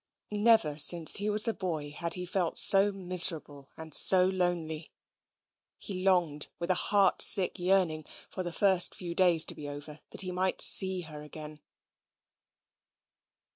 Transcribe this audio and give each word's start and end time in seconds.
Never 0.31 0.79
since 0.79 1.17
he 1.17 1.29
was 1.29 1.47
a 1.47 1.53
boy 1.53 1.91
had 1.91 2.15
he 2.15 2.25
felt 2.25 2.57
so 2.57 2.91
miserable 2.91 3.69
and 3.77 3.93
so 3.93 4.25
lonely. 4.25 4.89
He 5.77 6.01
longed 6.03 6.47
with 6.57 6.71
a 6.71 6.89
heart 6.89 7.21
sick 7.21 7.59
yearning 7.59 8.05
for 8.27 8.41
the 8.41 8.51
first 8.51 8.95
few 8.95 9.13
days 9.13 9.45
to 9.45 9.53
be 9.53 9.69
over, 9.69 9.99
that 10.09 10.21
he 10.21 10.31
might 10.31 10.59
see 10.59 11.01
her 11.01 11.21
again. 11.21 11.59